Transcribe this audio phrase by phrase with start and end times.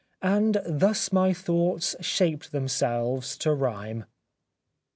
[0.23, 4.05] And thus my thoughts shaped them selves to rhyme."